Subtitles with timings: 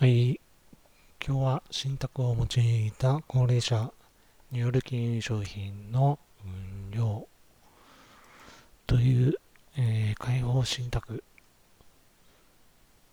[0.00, 0.40] はい。
[1.22, 3.92] 今日は信託を用いた高齢者
[4.50, 7.28] による金融商品の運用。
[8.86, 9.34] という、
[9.76, 11.22] えー、解放信託。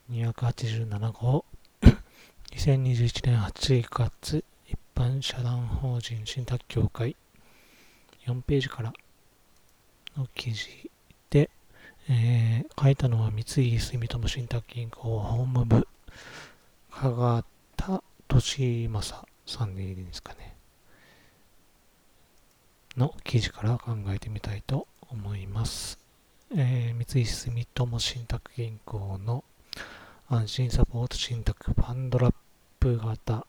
[0.09, 1.43] 287号。
[2.55, 4.45] 2021年8月。
[4.65, 7.17] 一般社団法人信託協会。
[8.25, 8.93] 4ページから。
[10.15, 10.89] の記事
[11.31, 11.49] で、
[12.07, 15.85] えー、書いたのは三井住友信託銀行法務部。
[16.99, 17.45] 加賀
[17.75, 20.55] 田利正さんでいいですかね。
[22.97, 25.99] の記事から考えてみたいと思います、
[26.55, 29.43] えー、三井住友信託銀行の
[30.27, 32.33] 安心サポート信託ファンドラッ
[32.79, 33.45] プ型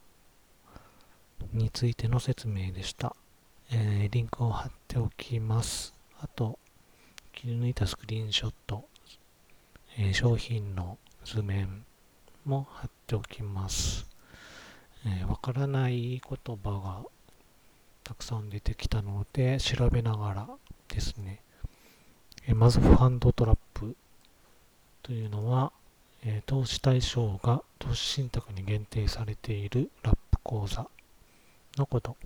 [1.55, 3.17] についての説明でした、
[3.73, 5.95] えー、リンクを貼っておきます。
[6.21, 6.59] あと
[7.33, 8.85] 切り抜いたスクリーンショット、
[9.97, 11.87] えー、商品の図面
[12.45, 14.07] も貼ってておきます。
[15.07, 17.03] えー、わからない言葉が
[18.05, 20.49] たくさん出てきたので調べながら
[20.89, 21.41] ですね、
[22.47, 23.97] えー、まずファンドトラップ
[25.03, 25.73] というのは、
[26.23, 30.87] えー、投資対象が投資信託に限定されているラップ口座
[31.79, 32.17] のこと。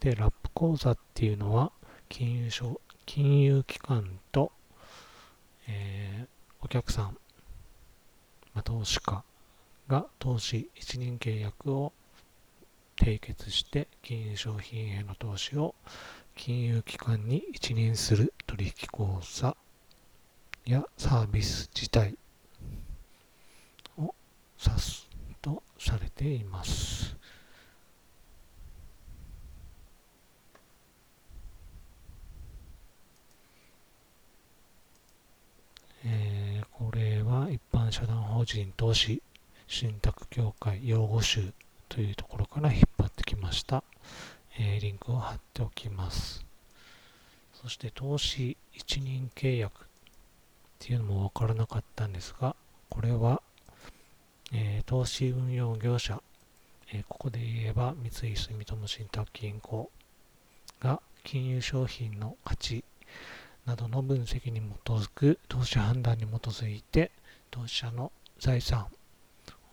[0.00, 1.70] で、ラップ口座っていうのは
[2.08, 4.50] 金融商金融機関と、
[5.68, 7.16] えー、お客さん、
[8.52, 9.22] まあ、投資家
[9.88, 11.92] が投資一人契約を
[12.96, 15.74] 締結して金融商品への投資を
[16.34, 19.56] 金融機関に一任する取引口座
[20.64, 22.16] やサービス自体
[23.98, 24.14] を
[24.64, 25.08] 指す
[25.42, 27.16] とされています。
[36.06, 39.22] えー、これは一般社団法人投資
[39.74, 41.52] 信託協会用語集
[41.88, 43.82] というところから引っ張ってきました、
[44.56, 46.46] えー、リンクを貼っておきます。
[47.54, 49.84] そして投資一人契約っ
[50.78, 52.54] ていうのもわからなかったんですが
[52.88, 53.42] これは、
[54.52, 56.22] えー、投資運用業者、
[56.92, 59.90] えー、ここで言えば三井住友信託銀行
[60.78, 62.84] が金融商品の価値
[63.66, 67.10] などの分析に基づく投資判断に基づいて
[67.50, 68.86] 投資者の財産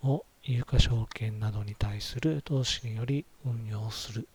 [0.03, 4.27] を有価証券などに対する投資により運用する。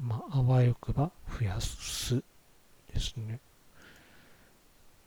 [0.00, 2.22] まあ、あわよくば増やす
[2.92, 3.40] ですね。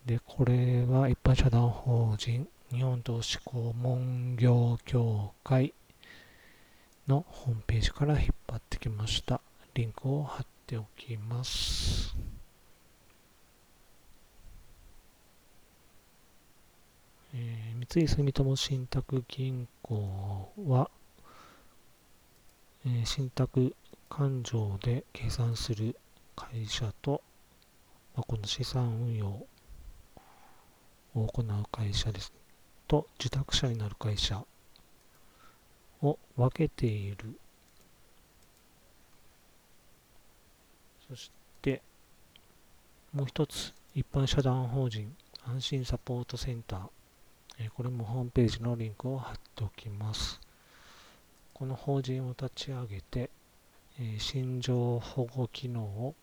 [0.06, 5.74] で、これは一般社団法人日本投資顧問業協会
[7.08, 9.42] のホームページから引っ張ってきました。
[9.74, 12.37] リンクを貼っておきます。
[17.40, 20.90] えー、三井住友信託銀行は、
[22.84, 23.76] えー、信託
[24.10, 25.96] 勘定で計算する
[26.36, 27.22] 会社と、
[28.16, 29.48] まあ、この資産運用を
[31.14, 32.34] 行う会社です、
[32.88, 34.44] と受託者になる会社
[36.02, 37.40] を分けている。
[41.08, 41.32] そし
[41.62, 41.84] て
[43.14, 45.16] もう一つ一般社団法人
[45.46, 46.97] 安心サポートセンター。
[47.76, 50.40] これもホームページのリンクを貼っておきます。
[51.54, 53.32] この法人を立ち上げて、
[54.20, 56.14] 心情保護機能を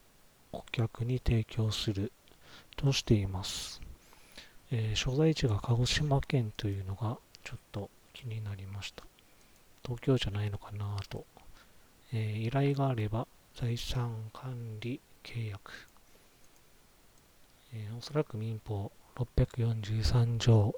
[0.53, 2.13] 顧客に提供する
[2.77, 3.81] としています。
[4.71, 9.03] え所在地が鹿児島県というのがちょっと気になりました。
[9.83, 11.25] 東京じゃないのかなと。
[12.13, 15.89] え依頼があれば財産管理契約。
[17.73, 20.75] えおそらく民法643条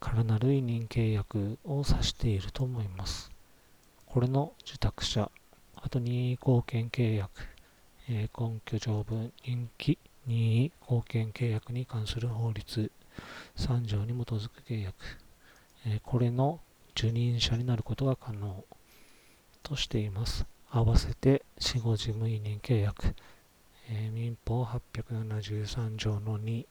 [0.00, 3.30] からなる委任契約を指していると思います。
[4.06, 5.30] これの受託者、
[5.76, 7.30] あと任意貢献契約、
[8.08, 12.90] えー、根拠条文、任期、任意貢献契約に関する法律。
[13.56, 14.94] 3条に基づく契約、
[15.86, 16.60] えー、これの
[16.96, 18.64] 受任者になることが可能。
[19.62, 20.46] としています。
[20.70, 23.14] 合わせて死後事務委任契約、
[23.88, 26.66] えー、民法873条の2、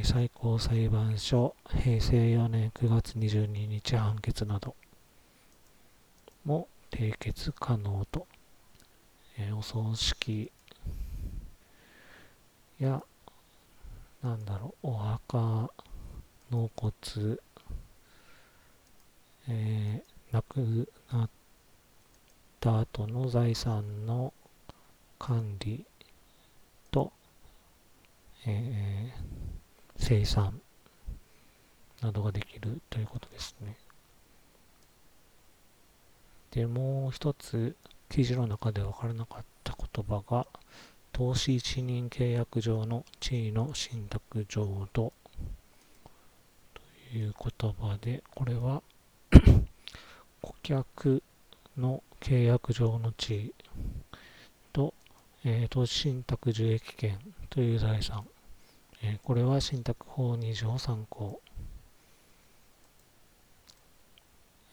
[0.00, 4.74] 最高裁判所平成4年9月22日判決など
[6.46, 8.26] も締結可能と、
[9.38, 10.50] え、お葬式
[12.78, 13.02] や
[14.22, 15.70] なんだろうお墓
[16.50, 16.92] 納骨、
[19.48, 21.30] えー、亡くなっ
[22.60, 24.32] た後の財産の
[25.18, 25.84] 管理
[26.90, 27.12] と、
[28.46, 29.61] えー
[29.96, 30.60] 生産
[32.00, 33.76] などができるということですね。
[36.50, 37.76] で、もう一つ、
[38.08, 40.46] 記事の中で分からなかった言葉が、
[41.12, 45.12] 投資一人契約上の地位の信託浄土
[46.74, 46.82] と
[47.16, 48.82] いう言葉で、これは
[50.42, 51.22] 顧客
[51.76, 53.54] の契約上の地位
[54.72, 54.94] と、
[55.44, 57.18] えー、投資信託受益権
[57.50, 58.26] という財産、
[59.04, 61.40] えー、これは信託法2条参考、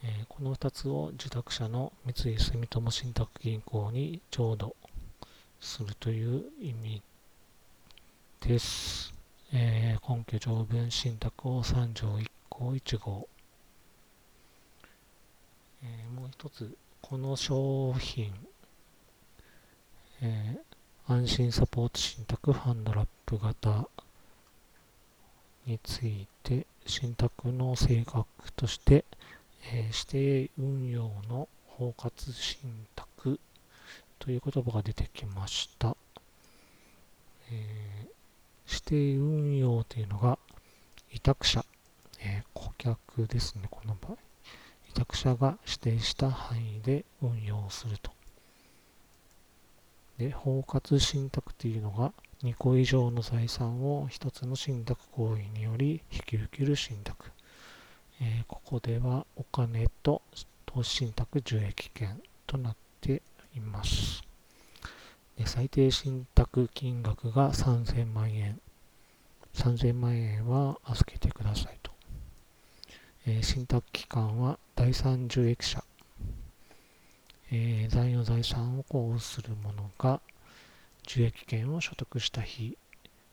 [0.03, 4.75] えー、この2つを受託者の三井住友信託銀行に浄土
[5.59, 7.01] するという意味
[8.41, 9.13] です。
[9.51, 13.27] えー、根拠条文信託法3条1項1号。
[15.83, 18.31] えー、もう一つ、この商品、
[20.21, 23.89] えー、安心サポート信託ファンドラップ型。
[25.69, 28.25] について、信託の性格
[28.55, 29.05] として、
[29.71, 32.57] えー、指定運用の包括信
[32.95, 33.39] 託
[34.17, 35.95] という言葉が出てきました。
[37.51, 40.39] えー、指定運用というのが
[41.11, 41.63] 委託者、
[42.19, 44.17] えー、顧客ですね、この場合。
[44.89, 48.11] 委託者が指定した範囲で運用すると。
[50.17, 52.11] で、包括信託というのが
[52.43, 57.31] 2個以上の財産を1つの信託行為により引き受ける信託。
[58.21, 60.21] えー、ここではお金と
[60.65, 63.21] 投資信託受益権となって
[63.55, 64.23] います。
[65.37, 68.61] で最低信託金額が3000万円。
[69.53, 71.91] 3000万円は預けてくださいと。
[73.25, 75.83] えー、信託期間は第三受益者、
[77.51, 80.21] えー、残余財産を交付する者が
[81.09, 82.77] 受益権を所得した日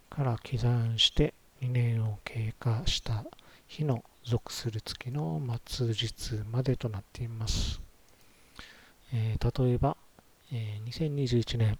[0.08, 3.26] から起算して2年を経過した
[3.66, 7.82] 日の属する月の末日までとなっています。
[9.12, 9.98] えー、例えば、
[10.52, 11.78] えー、2021年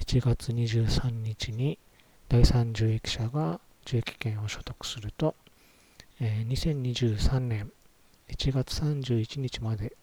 [0.00, 1.78] 1月23日に
[2.30, 5.34] 第三受益者が受益権を所得すると、
[6.18, 7.70] えー、2023年
[8.30, 9.94] 1月31日まで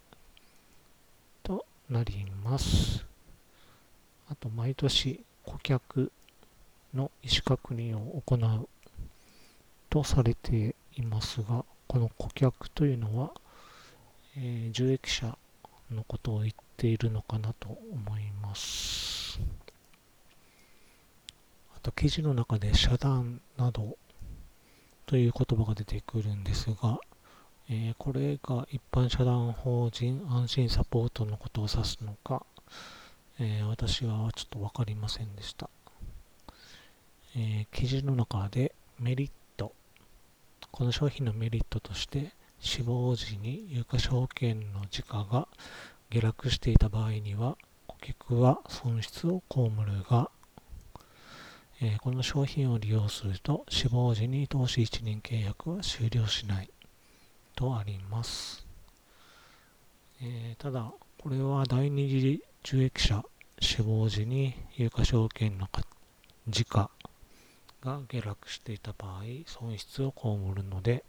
[1.41, 3.10] となります。
[4.31, 6.11] あと、毎年顧客
[6.93, 8.69] の意思確認を行う
[9.89, 13.31] とされていますが、この顧客というのは、
[14.37, 15.37] えー、受益者
[15.91, 19.41] のことを言っているのかなと思います。
[21.75, 23.97] あと、記事の中で遮断など
[25.07, 27.01] という言葉が出てくるんですが、
[27.69, 32.45] えー、これが一般社団法人安心サポートのことを指すのか、
[33.39, 35.69] えー、私はちょっと分かりませんでした。
[37.35, 39.73] えー、記事の中でメリット、
[40.71, 45.47] この商品のメリットとして、死亡時に有価証券の時価が
[46.09, 47.57] 下落していた場合には、
[47.87, 50.29] 顧客は損失を被るが、
[51.81, 56.69] えー、この商品を利用すると死亡時に投資一人契約は終了しない。
[57.55, 58.65] とあります。
[60.21, 60.91] えー、ただ、
[61.21, 63.23] これは第二次受益者
[63.59, 65.67] 死亡時に有価証券の
[66.47, 66.91] 時価
[67.81, 71.03] が下落していた場合、損失を被るので、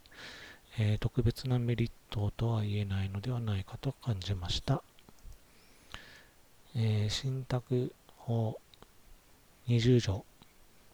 [0.79, 4.83] えー、特別なメリットとは言えないのではないかと感じました。
[6.75, 8.59] えー、信託法
[9.69, 10.25] 20条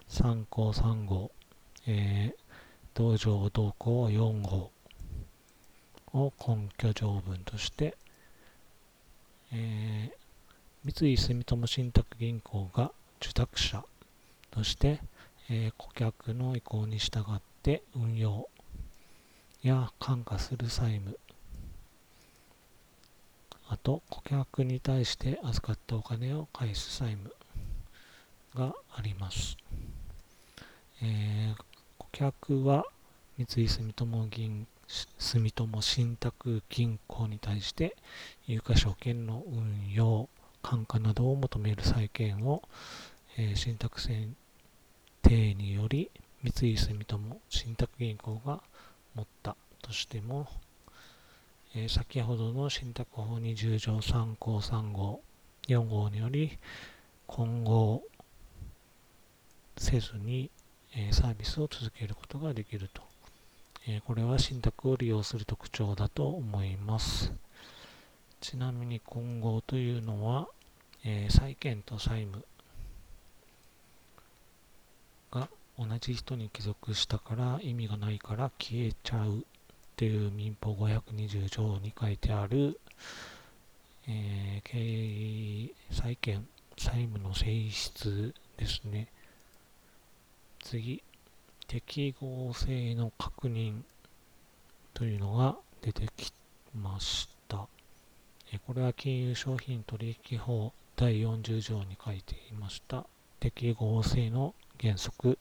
[0.08, 1.30] 3項3号、
[1.86, 2.38] えー、
[2.94, 4.72] 道場同項4号
[6.12, 7.96] を根拠条文として、
[9.52, 10.27] えー、
[10.84, 13.84] 三井住友信託銀行が受託者
[14.50, 15.00] として、
[15.50, 18.48] えー、顧客の意向に従って運用
[19.62, 21.18] や感化する債務。
[23.70, 27.34] あと顧客に対して預かったお金を返す債務
[28.54, 29.58] があります、
[31.02, 31.62] えー、
[31.98, 32.86] 顧客は
[33.36, 34.66] 三井住友銀
[35.18, 37.94] 住友信託銀行に対して
[38.46, 40.30] 有価証券の運用、
[40.68, 42.62] 換価などを求める債権を、
[43.38, 44.36] えー、信託選
[45.22, 46.10] 定により
[46.42, 48.60] 三井住友信託銀行が
[49.14, 50.46] 持ったとしても、
[51.74, 55.22] えー、先ほどの信託法20条3項3号
[55.68, 56.58] 4号により
[57.26, 58.02] 今後
[59.78, 60.50] せずに、
[60.94, 63.02] えー、サービスを続けることができると
[63.90, 67.32] えこれは信託を利用する特徴だと思います。
[68.40, 70.46] ちなみに混合というのは、
[71.10, 72.44] えー、債権と債務
[75.30, 75.48] が
[75.78, 79.42] 同じ人に帰属したから意味がないから消えちゃうっ
[79.96, 82.78] ていう民法520条に書いてある、
[84.06, 86.46] えー、経営債権、
[86.76, 89.08] 債務の性質ですね。
[90.62, 91.02] 次、
[91.66, 93.80] 適合性の確認
[94.92, 96.34] というのが出てき
[96.74, 97.66] ました。
[98.66, 103.06] これは金融商品取引法第40条に書いていました
[103.38, 105.38] 適合性の原則、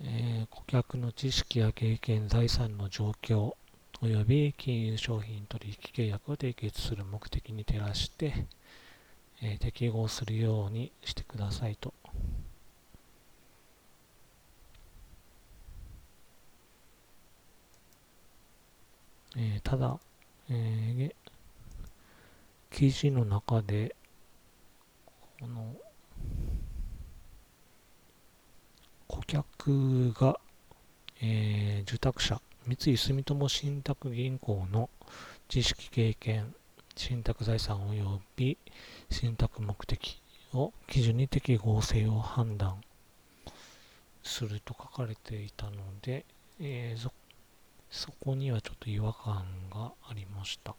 [0.00, 3.56] えー、顧客の知識や経験、財産の状況
[4.00, 8.46] 及び金融商品取引契約を締結する目的に照らして、
[9.42, 11.92] えー、適合するようにしてくださいと。
[19.36, 19.98] えー、ただ、
[20.48, 21.21] えー、
[22.72, 23.94] 記事の中で、
[25.38, 25.76] この、
[29.06, 30.40] 顧客が、
[31.20, 34.88] えー、受託者、三井住友信託銀行の
[35.48, 36.54] 知識経験、
[36.96, 38.58] 信託財産及び
[39.10, 40.22] 信託目的
[40.54, 42.80] を基準に適合性を判断
[44.22, 46.24] すると書かれていたので、
[46.58, 47.10] えー、
[47.90, 50.74] そこにはちょっと違和感がありました。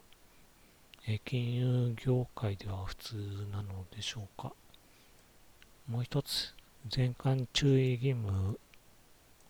[1.06, 3.16] え金融業界では普通
[3.52, 4.54] なのでしょうか？
[5.88, 6.54] もう一つ、
[6.88, 8.58] 全館注意義務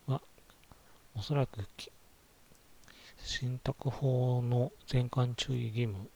[0.07, 0.19] は、
[1.15, 1.63] おそらく
[3.23, 6.09] 信託法の全館注意義務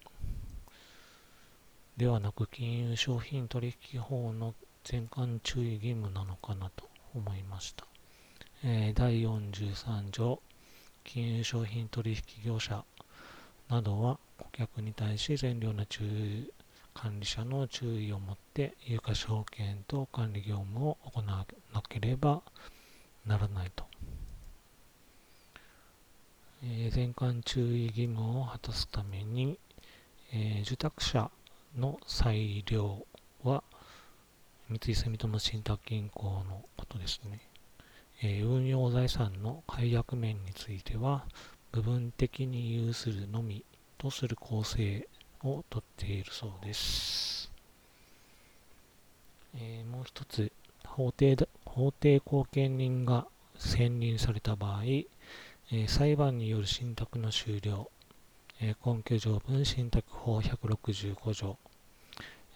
[1.97, 7.85] ではなく、金融商品取引法の全館注意義務なのかなと思いました。
[8.63, 10.41] えー、第43条、
[11.03, 12.83] 金融商品取引業者
[13.69, 16.51] などは顧客に対し善良な注
[16.93, 22.41] 管理者の注意を持って有価証券と管理業務を行わなければ
[23.25, 23.85] ならないと。
[26.63, 29.59] えー、全館注意義務を果たすために、
[30.33, 31.29] えー、受託者
[31.77, 33.05] の裁量
[33.43, 33.63] は
[34.69, 37.39] 三井住友信託銀行のことですね。
[38.23, 41.25] え運用財産の解約面については、
[41.71, 43.63] 部分的に有するのみ
[43.97, 45.07] とする構成
[45.43, 47.51] をとっているそうです。
[49.55, 50.51] えー、もう一つ、
[50.85, 51.35] 法定
[51.65, 53.27] 法定後見人が
[53.57, 57.89] 選任された場合、えー、裁判による信託の終了、
[58.61, 61.57] えー、根拠条文信託法165条、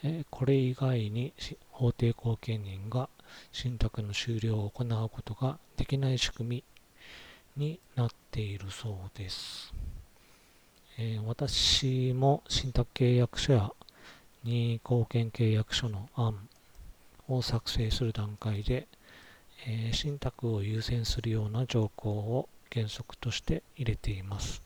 [0.04, 1.34] えこれ以外に
[1.70, 3.10] 法定後見人が
[3.52, 6.64] 信託の終了を行うことができない仕組
[7.58, 9.74] みになっているそうです。
[11.04, 13.72] えー、私も信託契約書や
[14.44, 16.48] 任意貢献契約書の案
[17.28, 18.88] を作成する段階で、
[19.66, 24.62] えー、信託を優先するような条項を原則として入れています。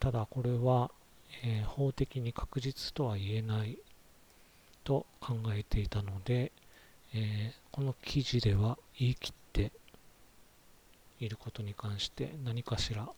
[0.00, 0.90] ただこれは、
[1.42, 3.78] えー、法的に確実とは言えない
[4.84, 6.52] と考えていたので、
[7.14, 9.72] えー、この記事では言い切って
[11.20, 13.08] いることに関して何かしら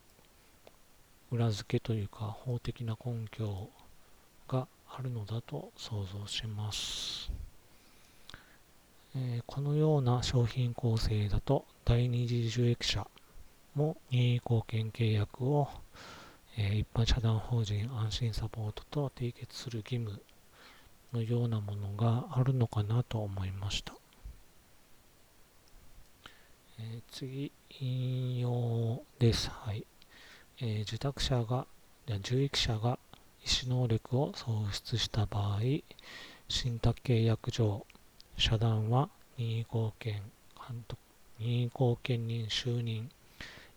[1.30, 3.68] 裏付けというか法的な根拠
[4.48, 7.30] があるのだと想像します、
[9.14, 13.06] えー、このような商品構成だと第二次受益者
[13.74, 15.68] も任意貢献契約を、
[16.56, 20.22] えー、一般社団法人安心サポートと締結する義務
[21.12, 23.94] のようなものがあるのかなと思いました。
[26.80, 29.50] えー、次、引用です。
[29.50, 29.84] はい。
[30.60, 31.66] えー、受託者が、
[32.08, 32.98] 受益者が
[33.44, 35.60] 意思能力を喪失した場合、
[36.48, 37.86] 信託契約上、
[38.36, 40.14] 社団は任意貢献、
[40.56, 41.00] 監督、
[41.38, 43.08] 任意貢献人就任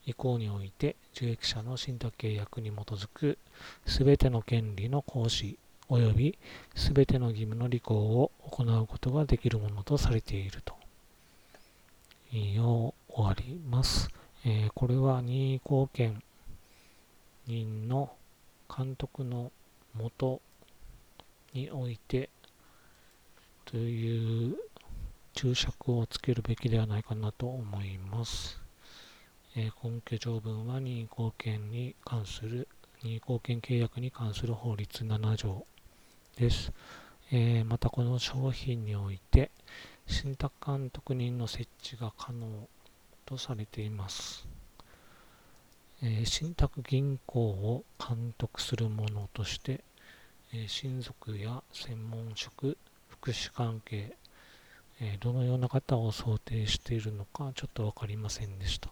[0.08, 3.38] 以降において、受益者の信託契約に基づく
[3.86, 6.38] すべての権利の行使及び
[6.74, 10.74] すべての義務の履行を行うことができるものとされていると。
[12.32, 14.10] 引用終わります。
[14.46, 16.24] えー、これは任意貢献
[17.48, 18.16] 人の
[18.76, 19.52] 監督の
[19.94, 20.42] もと
[21.54, 22.30] において
[23.66, 24.58] という
[25.34, 28.60] 注釈をつけるべきではないかなと思います。
[29.56, 32.68] えー、根拠条文は任意貢献に関する
[33.04, 35.66] 任意貢献契約に関する法律7条
[36.38, 36.72] です。
[37.32, 39.52] えー、またこの商品において
[40.06, 42.68] 信託監督人の設置が可能
[43.26, 44.48] とされています。
[46.04, 49.84] えー、信託銀行を監督するものとして、
[50.54, 52.78] え、親族や専門職、
[53.08, 54.16] 福祉関係、
[55.00, 58.90] えどのような方を想定しているのかちょっと分かりませんでした。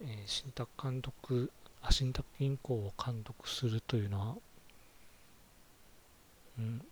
[0.00, 1.50] え信託監督
[1.90, 4.36] 信託銀行を監督するというのは、
[6.58, 6.82] うん、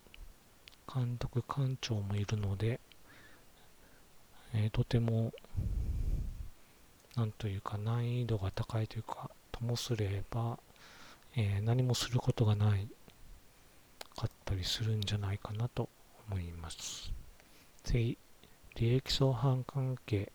[0.93, 2.81] 監督官庁もいるので、
[4.53, 5.33] え、とても、
[7.17, 10.59] なんというか難易度が高いというか、ともすれば、
[11.37, 12.89] えー、何もすることがない
[14.17, 15.89] かったりするんじゃないかなと
[16.29, 17.13] 思います。
[17.85, 18.17] 次、
[18.77, 20.31] 利益相反関係、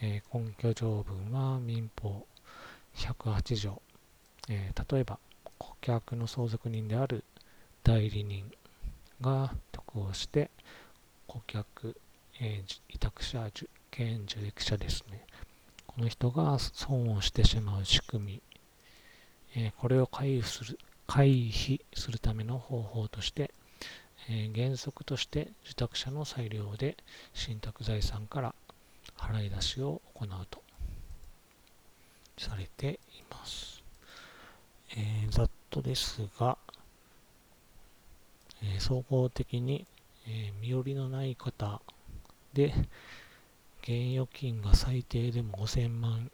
[0.00, 2.26] えー、根拠条文は民法
[2.96, 3.82] 108条、
[4.48, 5.18] えー、例えば
[5.58, 7.24] 顧客の相続人である
[7.84, 8.50] 代理人
[9.20, 10.50] が得をして
[11.26, 11.96] 顧客、
[12.40, 13.66] えー、委託者、現
[14.24, 15.24] 受益者ですね。
[15.98, 18.42] の人が損をしてしまう仕組み、
[19.56, 23.50] えー、これを回避する回避するための方法として、
[24.28, 26.96] えー、原則として受託者の裁量で
[27.32, 28.54] 信託財産から
[29.16, 30.62] 払い出しを行うと
[32.36, 33.82] されています。
[34.96, 36.56] えー、ざっとですが、
[38.62, 39.86] えー、総合的に、
[40.26, 41.80] え、身寄りのない方
[42.52, 42.74] で、
[43.82, 46.30] 現預金が最低でも5000万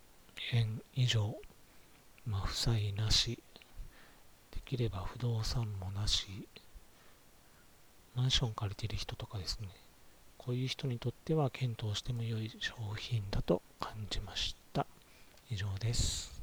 [0.53, 1.37] 円以上、
[2.27, 3.39] まあ、負債なし、
[4.51, 6.49] できれば不動産もなし、
[8.15, 9.69] マンション借りてる人とかですね、
[10.39, 14.87] こういう人にとっては検討しても良い商品だと感じました。
[15.51, 16.34] 以上です。